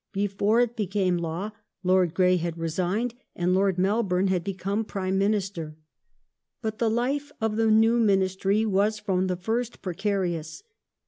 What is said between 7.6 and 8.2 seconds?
new